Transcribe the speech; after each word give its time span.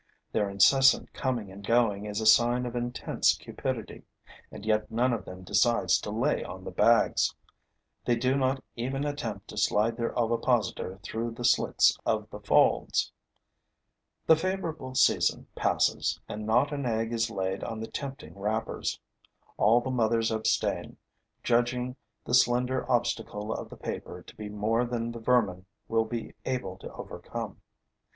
Their 0.31 0.49
incessant 0.49 1.13
coming 1.13 1.51
and 1.51 1.63
going 1.63 2.05
is 2.05 2.19
a 2.19 2.25
sign 2.25 2.65
of 2.65 2.75
intense 2.75 3.37
cupidity; 3.37 4.01
and 4.51 4.65
yet 4.65 4.89
none 4.89 5.13
of 5.13 5.25
them 5.25 5.43
decides 5.43 5.99
to 5.99 6.09
lay 6.09 6.43
on 6.43 6.63
the 6.63 6.71
bags. 6.71 7.35
They 8.05 8.15
do 8.15 8.35
not 8.35 8.63
even 8.75 9.03
attempt 9.05 9.47
to 9.49 9.57
slide 9.57 9.97
their 9.97 10.11
ovipositor 10.17 10.97
through 11.03 11.33
the 11.35 11.45
slits 11.45 11.99
of 12.03 12.27
the 12.31 12.39
folds. 12.39 13.11
The 14.25 14.35
favorable 14.35 14.95
season 14.95 15.45
passes 15.53 16.19
and 16.27 16.47
not 16.47 16.73
an 16.73 16.87
egg 16.87 17.13
is 17.13 17.29
laid 17.29 17.63
on 17.63 17.79
the 17.79 17.85
tempting 17.85 18.33
wrappers. 18.33 18.99
All 19.57 19.81
the 19.81 19.91
mothers 19.91 20.31
abstain, 20.31 20.97
judging 21.43 21.95
the 22.25 22.33
slender 22.33 22.89
obstacle 22.91 23.53
of 23.53 23.69
the 23.69 23.77
paper 23.77 24.23
to 24.23 24.35
be 24.35 24.49
more 24.49 24.83
than 24.83 25.11
the 25.11 25.19
vermin 25.19 25.67
will 25.87 26.05
be 26.05 26.33
able 26.43 26.79
to 26.79 26.91
overcome. 26.93 27.61